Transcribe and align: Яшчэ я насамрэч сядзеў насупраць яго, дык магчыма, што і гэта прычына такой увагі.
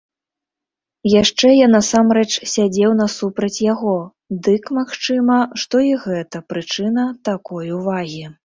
Яшчэ 1.21 1.47
я 1.53 1.67
насамрэч 1.73 2.31
сядзеў 2.53 2.95
насупраць 3.03 3.59
яго, 3.65 3.95
дык 4.49 4.63
магчыма, 4.81 5.37
што 5.65 5.75
і 5.93 5.95
гэта 6.07 6.37
прычына 6.55 7.09
такой 7.31 7.67
увагі. 7.83 8.25